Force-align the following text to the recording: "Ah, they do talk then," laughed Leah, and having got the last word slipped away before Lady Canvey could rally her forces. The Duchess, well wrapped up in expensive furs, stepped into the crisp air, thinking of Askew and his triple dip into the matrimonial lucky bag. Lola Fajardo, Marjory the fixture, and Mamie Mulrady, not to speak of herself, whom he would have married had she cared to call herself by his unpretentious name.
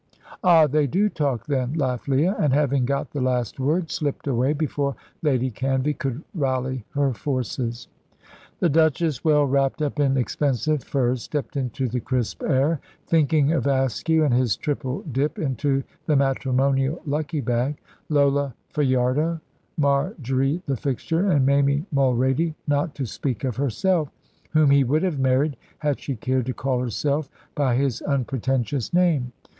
"Ah, 0.43 0.65
they 0.65 0.87
do 0.87 1.09
talk 1.09 1.45
then," 1.45 1.73
laughed 1.73 2.07
Leah, 2.07 2.35
and 2.39 2.53
having 2.55 2.85
got 2.85 3.11
the 3.11 3.21
last 3.21 3.59
word 3.59 3.91
slipped 3.91 4.25
away 4.25 4.51
before 4.51 4.95
Lady 5.21 5.51
Canvey 5.51 5.93
could 5.93 6.23
rally 6.33 6.83
her 6.95 7.13
forces. 7.13 7.87
The 8.59 8.69
Duchess, 8.69 9.23
well 9.23 9.45
wrapped 9.45 9.79
up 9.79 9.99
in 9.99 10.17
expensive 10.17 10.83
furs, 10.83 11.21
stepped 11.21 11.55
into 11.55 11.87
the 11.87 11.99
crisp 11.99 12.41
air, 12.41 12.79
thinking 13.05 13.51
of 13.51 13.67
Askew 13.67 14.23
and 14.23 14.33
his 14.33 14.57
triple 14.57 15.03
dip 15.03 15.37
into 15.37 15.83
the 16.07 16.15
matrimonial 16.15 16.99
lucky 17.05 17.39
bag. 17.39 17.77
Lola 18.09 18.55
Fajardo, 18.69 19.39
Marjory 19.77 20.63
the 20.65 20.77
fixture, 20.77 21.29
and 21.29 21.45
Mamie 21.45 21.85
Mulrady, 21.93 22.55
not 22.65 22.95
to 22.95 23.05
speak 23.05 23.43
of 23.43 23.57
herself, 23.57 24.09
whom 24.49 24.71
he 24.71 24.83
would 24.83 25.03
have 25.03 25.19
married 25.19 25.57
had 25.77 25.99
she 25.99 26.15
cared 26.15 26.47
to 26.47 26.55
call 26.55 26.79
herself 26.79 27.29
by 27.53 27.75
his 27.75 28.01
unpretentious 28.01 28.91
name. 28.95 29.31